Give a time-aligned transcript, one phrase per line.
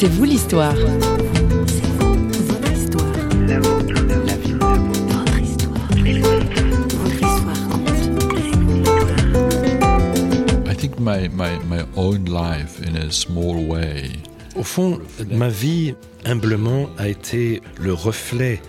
[0.00, 0.76] C'est vous l'histoire.
[14.54, 15.00] Au fond,
[15.32, 18.60] ma vie, humblement, a été le reflet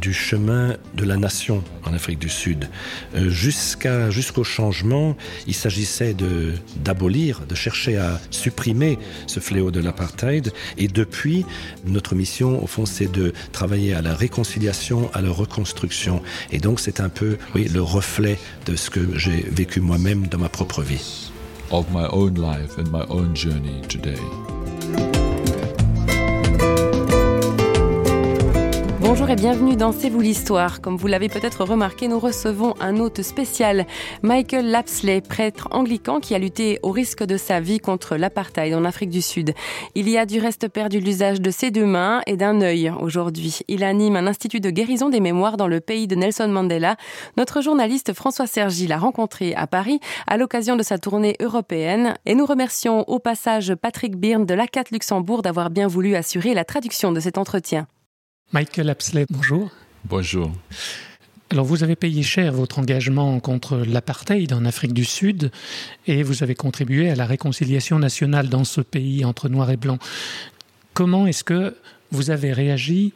[0.00, 2.68] du chemin de la nation en Afrique du Sud.
[3.14, 5.16] Euh, jusqu'à, jusqu'au changement,
[5.46, 10.52] il s'agissait de, d'abolir, de chercher à supprimer ce fléau de l'apartheid.
[10.78, 11.44] Et depuis,
[11.84, 16.22] notre mission, au fond, c'est de travailler à la réconciliation, à la reconstruction.
[16.50, 20.38] Et donc, c'est un peu, oui, le reflet de ce que j'ai vécu moi-même dans
[20.38, 21.30] ma propre vie.
[21.70, 24.20] Of my own life and my own journey today.
[29.12, 30.80] Bonjour et bienvenue dans C'est vous l'histoire.
[30.80, 33.86] Comme vous l'avez peut-être remarqué, nous recevons un hôte spécial,
[34.22, 38.86] Michael Lapsley, prêtre anglican qui a lutté au risque de sa vie contre l'apartheid en
[38.86, 39.52] Afrique du Sud.
[39.94, 43.58] Il y a du reste perdu l'usage de ses deux mains et d'un œil aujourd'hui.
[43.68, 46.96] Il anime un institut de guérison des mémoires dans le pays de Nelson Mandela.
[47.36, 52.34] Notre journaliste François Sergi l'a rencontré à Paris à l'occasion de sa tournée européenne et
[52.34, 57.12] nous remercions au passage Patrick Byrne de l'ACAT Luxembourg d'avoir bien voulu assurer la traduction
[57.12, 57.86] de cet entretien.
[58.52, 59.70] Michael Apsley, bonjour.
[60.04, 60.52] Bonjour.
[61.50, 65.50] Alors vous avez payé cher votre engagement contre l'apartheid en Afrique du Sud
[66.06, 70.00] et vous avez contribué à la réconciliation nationale dans ce pays entre noirs et blancs.
[70.92, 71.74] Comment est-ce que
[72.10, 73.14] vous avez réagi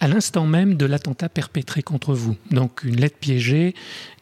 [0.00, 2.36] à l'instant même de l'attentat perpétré contre vous?
[2.50, 3.74] Donc une lettre piégée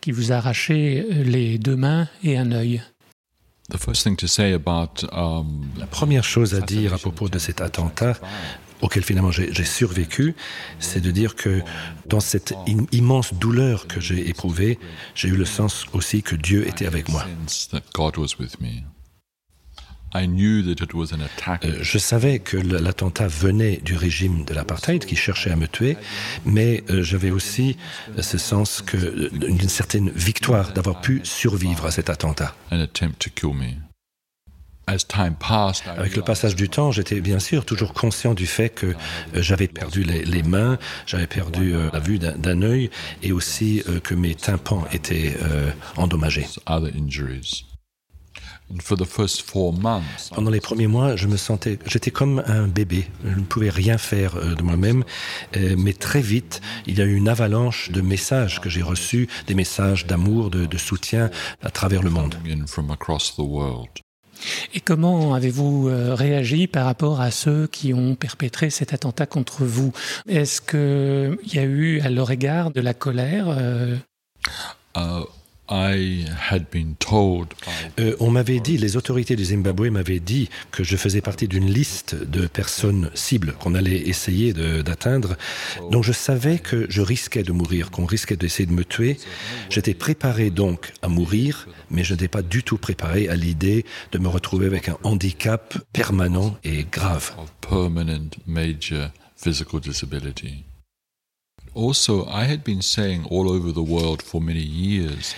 [0.02, 2.82] qui vous a arraché les deux mains et un œil.
[3.68, 3.78] Um,
[5.78, 8.16] la première chose à dire à propos de cet attentat,
[8.80, 10.34] auquel finalement j'ai survécu,
[10.78, 11.62] c'est de dire que
[12.06, 12.54] dans cette
[12.92, 14.78] immense douleur que j'ai éprouvée,
[15.14, 17.26] j'ai eu le sens aussi que Dieu était avec moi.
[21.64, 25.96] Euh, je savais que l'attentat venait du régime de l'apartheid qui cherchait à me tuer,
[26.44, 27.76] mais euh, j'avais aussi
[28.18, 28.82] ce sens
[29.32, 32.54] d'une certaine victoire d'avoir pu survivre à cet attentat.
[35.96, 38.94] Avec le passage du temps, j'étais bien sûr toujours conscient du fait que euh,
[39.34, 42.90] j'avais perdu les, mains, j'avais perdu euh, la vue d'un œil
[43.22, 45.36] et aussi euh, que mes tympans étaient
[45.96, 46.46] endommagés.
[50.34, 53.08] Pendant les premiers mois, je me sentais, j'étais comme un bébé.
[53.24, 55.04] Je ne pouvais rien faire de moi-même,
[55.54, 59.54] mais très vite, il y a eu une avalanche de messages que j'ai reçus, des
[59.54, 61.30] messages d'amour, de, de soutien
[61.62, 62.36] à travers le monde.
[64.74, 69.64] Et comment avez-vous euh, réagi par rapport à ceux qui ont perpétré cet attentat contre
[69.64, 69.92] vous?
[70.28, 73.96] Est-ce qu'il y a eu à leur égard de la colère euh?
[77.98, 81.66] Euh, on m'avait dit, les autorités du Zimbabwe m'avaient dit que je faisais partie d'une
[81.66, 85.36] liste de personnes cibles qu'on allait essayer d'atteindre.
[85.90, 89.18] Donc je savais que je risquais de mourir, qu'on risquait d'essayer de me tuer.
[89.70, 94.18] J'étais préparé donc à mourir, mais je n'étais pas du tout préparé à l'idée de
[94.18, 97.32] me retrouver avec un handicap permanent et grave.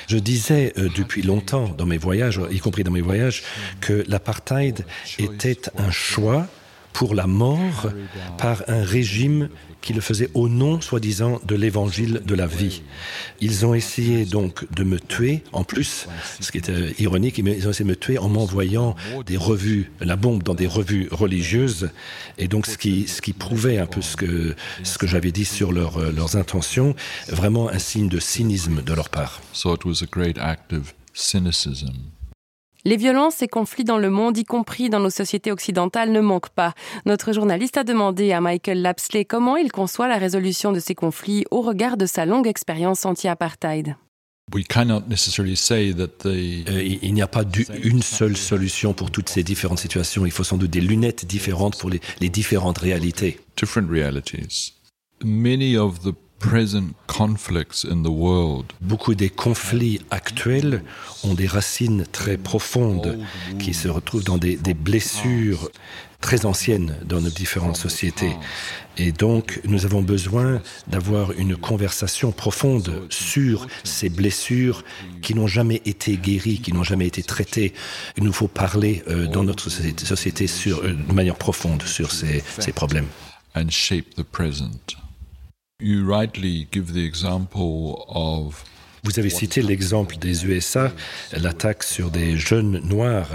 [0.07, 3.43] Je disais euh, depuis longtemps dans mes voyages, y compris dans mes voyages,
[3.81, 4.87] que l'apartheid
[5.19, 6.47] était un choix
[6.99, 7.93] pour la mort
[8.39, 9.51] par un régime
[9.81, 12.83] qui le faisait au nom, soi-disant, de l'évangile de la vie.
[13.41, 16.09] Ils ont essayé donc de me tuer, en plus,
[16.41, 20.17] ce qui était ironique, ils ont essayé de me tuer en m'envoyant des revues, la
[20.17, 21.91] bombe dans des revues religieuses,
[22.37, 25.45] et donc ce qui, ce qui prouvait un peu ce que, ce que j'avais dit
[25.45, 26.97] sur leur, leurs intentions,
[27.29, 29.41] vraiment un signe de cynisme de leur part.
[29.53, 32.18] So it was a great act of cynicism.
[32.85, 36.51] Les violences et conflits dans le monde, y compris dans nos sociétés occidentales, ne manquent
[36.51, 36.75] pas.
[37.07, 41.45] Notre journaliste a demandé à Michael Lapsley comment il conçoit la résolution de ces conflits
[41.51, 43.97] au regard de sa longue expérience anti-apartheid.
[46.25, 47.45] Euh, il n'y a pas
[47.83, 50.25] une seule solution pour toutes ces différentes situations.
[50.25, 53.41] Il faut sans doute des lunettes différentes pour les, les différentes réalités.
[58.81, 60.83] Beaucoup des conflits actuels
[61.25, 63.19] ont des racines très profondes
[63.59, 65.71] qui se retrouvent dans des, des blessures
[66.21, 68.37] très anciennes dans nos différentes sociétés.
[68.97, 74.85] Et donc, nous avons besoin d'avoir une conversation profonde sur ces blessures
[75.23, 77.73] qui n'ont jamais été guéries, qui n'ont jamais été traitées.
[78.17, 82.43] Il nous faut parler euh, dans notre société sur, euh, de manière profonde sur ces,
[82.59, 83.07] ces problèmes.
[83.55, 85.08] And shape the present.
[85.81, 88.65] You rightly give the example of
[89.05, 90.93] Vous avez cité l'exemple des USA,
[91.37, 93.31] l'attaque sur des jeunes noirs.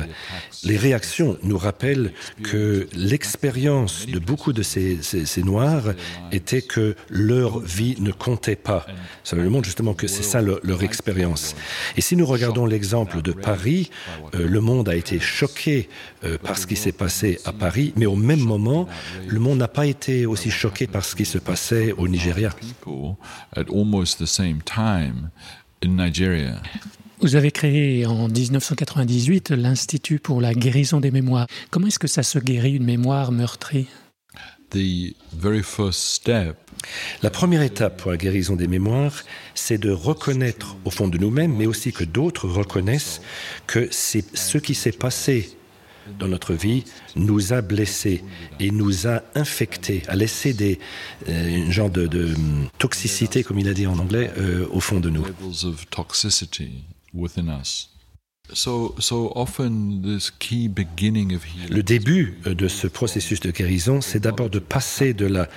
[0.63, 2.13] Les réactions nous rappellent
[2.44, 5.94] que l'expérience de beaucoup de ces, ces, ces, noirs
[6.31, 8.86] était que leur vie ne comptait pas.
[9.24, 11.56] Ça nous montre justement que c'est ça leur, leur, expérience.
[11.98, 13.89] Et si nous regardons l'exemple de Paris,
[14.36, 15.89] euh, le monde a été choqué
[16.24, 18.88] euh, par ce qui s'est passé à Paris, mais au même moment,
[19.27, 22.54] le monde n'a pas été aussi choqué par ce qui se passait au Nigeria.
[27.19, 31.47] Vous avez créé en 1998 l'Institut pour la guérison des mémoires.
[31.71, 33.88] Comment est-ce que ça se guérit une mémoire meurtrie?
[37.21, 41.56] La première étape pour la guérison des mémoires, c'est de reconnaître au fond de nous-mêmes,
[41.56, 43.21] mais aussi que d'autres reconnaissent
[43.68, 45.56] que c'est ce qui s'est passé
[46.20, 46.84] dans notre vie
[47.16, 48.24] nous a blessés
[48.60, 50.80] et nous a infectés, a laissé des
[51.30, 52.34] euh, genre de, de
[52.78, 55.26] toxicité, comme il a dit en anglais, euh, au fond de nous.
[61.69, 65.48] Le début de ce processus de guérison, c'est d'abord de passer de la,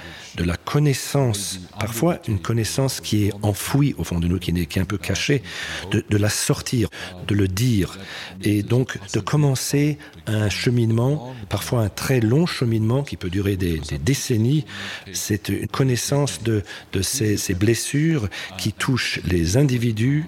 [0.64, 4.82] connaissance, parfois une connaissance qui est enfouie au fond de nous, qui est, qui est
[4.82, 5.42] un peu cachée,
[5.90, 6.88] de, la sortir,
[7.26, 7.98] de le dire,
[8.42, 9.98] et donc de commencer
[10.28, 14.64] un cheminement, parfois un très long cheminement qui peut durer des, décennies.
[15.12, 16.62] C'est une connaissance de,
[17.02, 18.28] ces blessures
[18.58, 20.26] qui touchent les individus,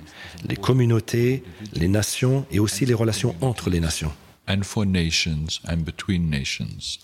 [0.49, 1.45] les communautés,
[1.75, 4.13] les nations et aussi les relations entre les nations.
[4.49, 6.99] And for nations and between nations.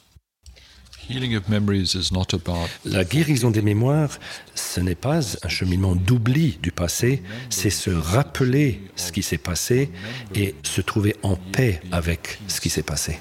[1.08, 4.19] Healing of memories is not about La guérison des mémoires,
[4.55, 9.91] ce n'est pas un cheminement d'oubli du passé, c'est se rappeler ce qui s'est passé
[10.35, 13.19] et se trouver en paix avec ce qui s'est passé.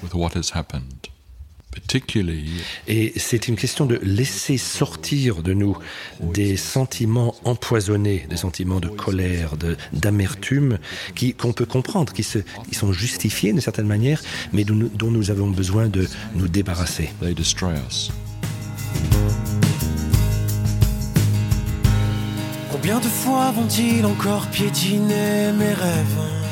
[2.88, 5.76] Et c'est une question de laisser sortir de nous
[6.20, 10.78] des sentiments empoisonnés, des sentiments de colère, de- d'amertume,
[11.14, 12.38] qui- qu'on peut comprendre, qui, se,
[12.68, 14.22] qui sont justifiés d'une certaine manière,
[14.52, 17.10] mais dont nous, dont nous avons besoin de nous débarrasser.
[17.20, 18.10] they destroy us.
[22.70, 26.43] Combien de fois vont-ils encore piétiner mes rêves?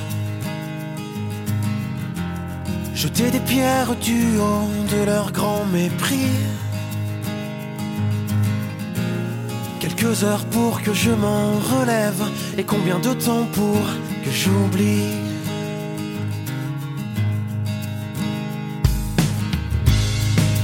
[3.02, 6.36] Jeter des pierres du haut de leur grand mépris.
[9.80, 12.22] Quelques heures pour que je m'en relève
[12.56, 13.82] Et combien de temps pour
[14.24, 15.16] que j'oublie.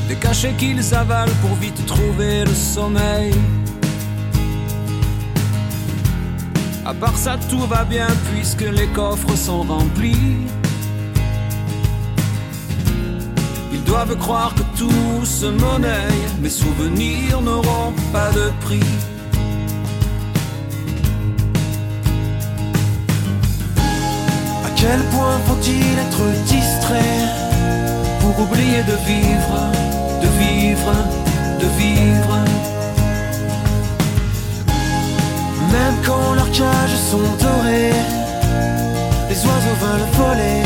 [0.06, 3.34] Des cachets qu'ils avalent pour vite trouver le sommeil.
[6.86, 10.46] À part ça, tout va bien puisque les coffres sont remplis.
[13.88, 18.90] Doivent croire que tout se monnaie, mes souvenirs n'auront pas de prix.
[24.66, 26.24] À quel point faut-il être
[26.54, 27.20] distrait
[28.20, 29.58] pour oublier de vivre,
[30.24, 30.92] de vivre,
[31.62, 32.36] de vivre?
[35.72, 37.98] Même quand leurs cages sont dorées,
[39.30, 40.60] les oiseaux veulent voler,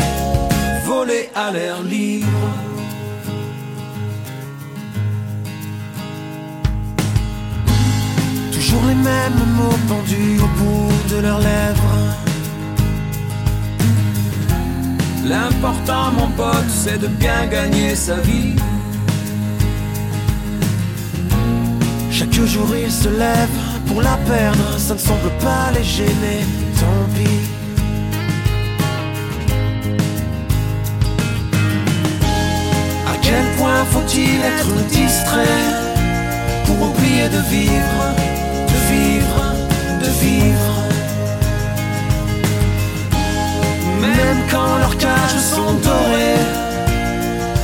[0.85, 2.72] voler à l'air libre.
[8.73, 11.95] Toujours les mêmes mots pendus au bout de leurs lèvres.
[15.25, 18.55] L'important, mon pote, c'est de bien gagner sa vie.
[22.09, 26.41] Chaque jour ils se lèvent pour la perdre, ça ne semble pas les gêner,
[26.79, 27.41] tant pis.
[33.05, 35.61] À quel point faut-il être distrait
[36.65, 38.22] pour oublier de vivre,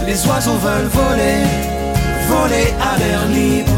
[0.09, 1.43] les oiseaux veulent voler,
[2.27, 3.69] voler à l'air libre.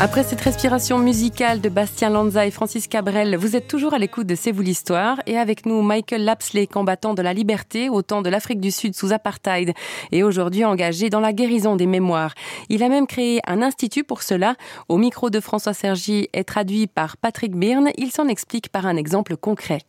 [0.00, 4.26] Après cette respiration musicale de Bastien Lanza et Francis Cabrel, vous êtes toujours à l'écoute
[4.26, 8.20] de C'est vous l'histoire et avec nous Michael Lapsley, combattant de la liberté au temps
[8.20, 9.74] de l'Afrique du Sud sous apartheid
[10.10, 12.34] et aujourd'hui engagé dans la guérison des mémoires.
[12.68, 14.56] Il a même créé un institut pour cela.
[14.88, 17.90] Au micro de François Sergi est traduit par Patrick Byrne.
[17.96, 19.82] Il s'en explique par un exemple concret.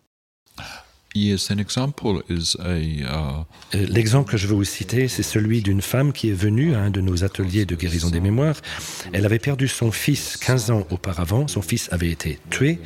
[1.18, 3.44] Yes, uh,
[3.76, 6.80] Euh, L'exemple que je veux vous citer, c'est celui d'une femme qui est venue à
[6.80, 8.56] un de nos ateliers de guérison des mémoires.
[9.14, 12.80] Elle avait perdu son fils 15 ans auparavant, son fils avait été tué,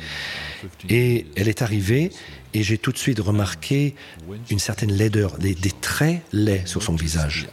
[0.88, 2.10] et elle est arrivée,
[2.54, 3.94] et j'ai tout de suite remarqué
[4.50, 7.48] une certaine laideur, des, des traits laids sur son visage.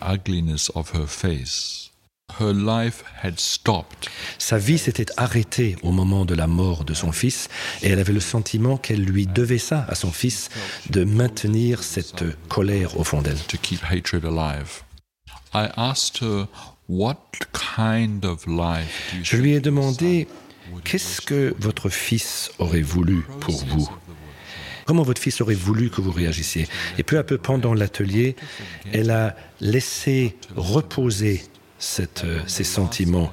[4.38, 7.50] Sa vie s'était arrêtée au moment de la mort de son fils
[7.82, 10.50] et elle avait le sentiment qu'elle lui devait ça à son fils
[10.90, 13.38] de maintenir cette colère au fond d'elle.
[19.24, 20.28] Je lui ai demandé
[20.84, 23.90] qu'est-ce que votre fils aurait voulu pour vous?
[24.86, 26.68] Comment votre fils aurait voulu que vous réagissiez?
[26.98, 28.36] Et peu à peu, pendant l'atelier,
[28.92, 31.44] elle a laissé reposer
[31.80, 33.32] cette, euh, ces sentiments.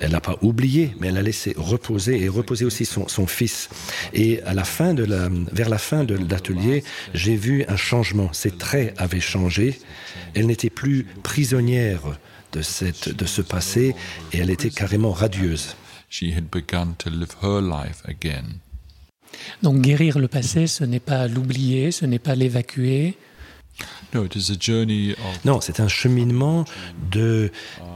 [0.00, 3.68] Elle n'a pas oublié, mais elle a laissé reposer et reposer aussi son, son fils.
[4.12, 6.84] Et à la fin de la, vers la fin de l'atelier,
[7.14, 8.32] j'ai vu un changement.
[8.32, 9.80] Ses traits avaient changé.
[10.34, 12.02] Elle n'était plus prisonnière
[12.52, 13.94] de, cette, de ce passé
[14.32, 15.76] et elle était carrément radieuse.
[19.62, 23.16] Donc guérir le passé, ce n'est pas l'oublier, ce n'est pas l'évacuer,
[25.44, 26.64] non, c'est un cheminement
[27.10, 27.50] de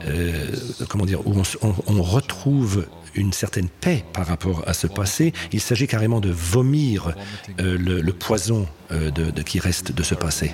[0.07, 0.57] euh,
[0.89, 5.33] comment dire où on, on, retrouve une certaine paix par rapport à ce passé.
[5.53, 7.15] Il s'agit carrément de vomir
[7.59, 10.53] euh, le, le, poison euh, de, de, qui reste de ce passé.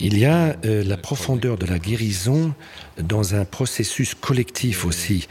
[0.00, 2.54] Il y a euh, la profondeur de la guérison
[2.98, 5.26] dans un processus collectif aussi.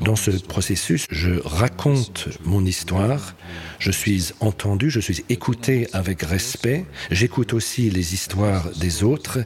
[0.00, 3.34] Dans ce processus, je raconte mon histoire,
[3.78, 9.40] je suis entendu, je suis écouté avec respect, j'écoute aussi les histoires des autres.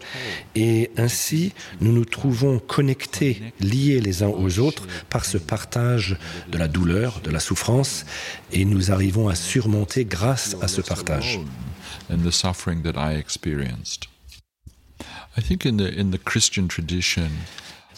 [0.55, 6.17] Et ainsi nous nous trouvons connectés, liés les uns aux autres par ce partage
[6.51, 8.05] de la douleur, de la souffrance.
[8.53, 11.41] Et nous arrivons à surmonter grâce à ce partage.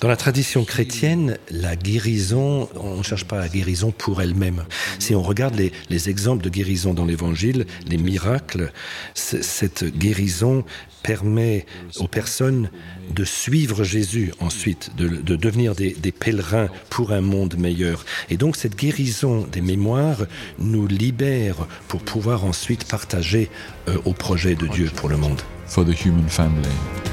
[0.01, 4.65] Dans la tradition chrétienne, la guérison, on ne cherche pas la guérison pour elle-même.
[4.99, 8.73] Si on regarde les, les, exemples de guérison dans l'Évangile, les miracles,
[9.13, 10.65] cette guérison
[11.03, 11.67] permet
[11.99, 12.71] aux personnes
[13.15, 18.07] de suivre Jésus ensuite, de, de devenir des, des pèlerins pour un monde meilleur.
[18.31, 20.25] Et donc cette guérison des mémoires
[20.59, 23.51] nous libère pour pouvoir ensuite partager
[23.89, 25.43] euh, au projet de Dieu pour le monde.
[25.67, 27.10] For the human family.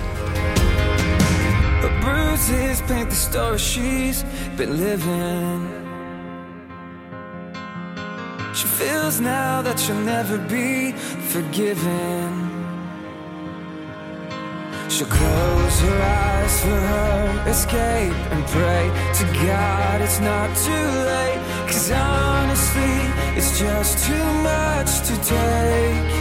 [2.38, 4.24] Bruises paint the story she's
[4.58, 5.74] been living.
[8.53, 10.91] She feels now that she'll never be
[11.34, 12.29] forgiven.
[14.89, 18.86] She'll close her eyes for her escape and pray
[19.20, 21.41] to God it's not too late.
[21.67, 22.96] Cause honestly,
[23.38, 26.16] it's just too much to take.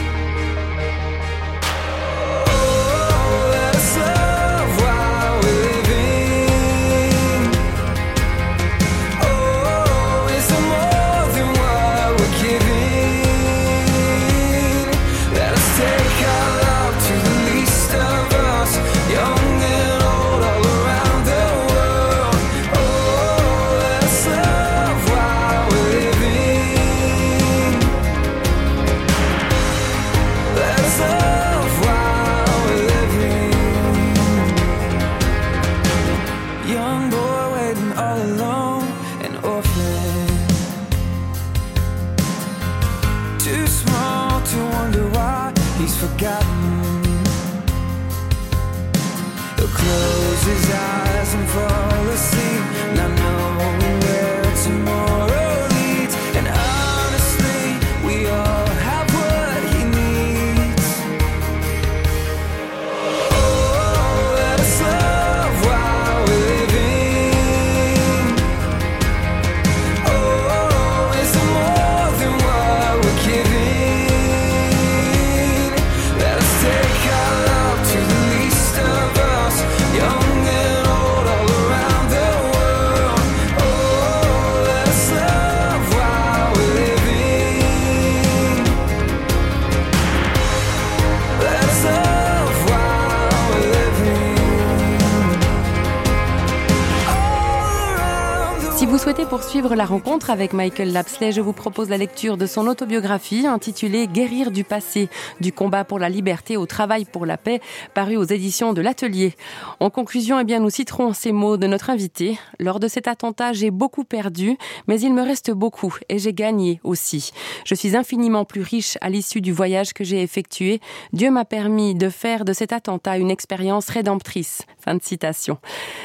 [99.13, 104.05] Poursuivre la rencontre avec Michael Lapsley, je vous propose la lecture de son autobiographie intitulée
[104.07, 105.09] Guérir du passé,
[105.39, 107.61] du combat pour la liberté au travail pour la paix,
[107.93, 109.33] paru aux éditions de l'Atelier.
[109.79, 112.37] En conclusion, eh bien, nous citerons ces mots de notre invité.
[112.59, 116.79] Lors de cet attentat, j'ai beaucoup perdu, mais il me reste beaucoup et j'ai gagné
[116.83, 117.31] aussi.
[117.65, 120.81] Je suis infiniment plus riche à l'issue du voyage que j'ai effectué.
[121.13, 124.63] Dieu m'a permis de faire de cet attentat une expérience rédemptrice.
[124.79, 125.57] Fin de citation.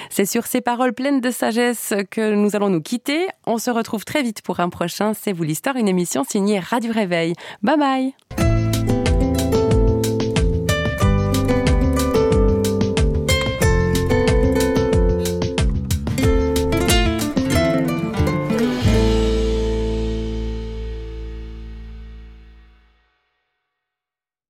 [0.09, 2.81] C'est sur ces paroles pleines de sagesse que nous allons nous
[3.47, 6.93] on se retrouve très vite pour un prochain C'est vous l'histoire, une émission signée Radio
[6.93, 7.35] Réveil.
[7.63, 8.42] Bye bye